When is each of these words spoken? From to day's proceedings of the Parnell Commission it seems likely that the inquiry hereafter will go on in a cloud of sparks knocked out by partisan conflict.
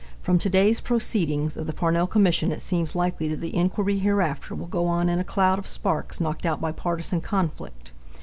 From 0.19 0.39
to 0.39 0.49
day's 0.49 0.79
proceedings 0.81 1.55
of 1.55 1.67
the 1.67 1.73
Parnell 1.73 2.07
Commission 2.07 2.51
it 2.51 2.59
seems 2.59 2.95
likely 2.95 3.27
that 3.27 3.39
the 3.39 3.55
inquiry 3.55 3.99
hereafter 3.99 4.55
will 4.55 4.65
go 4.65 4.87
on 4.87 5.09
in 5.09 5.19
a 5.19 5.23
cloud 5.23 5.59
of 5.59 5.67
sparks 5.67 6.19
knocked 6.19 6.43
out 6.43 6.59
by 6.59 6.71
partisan 6.71 7.21
conflict. 7.21 7.91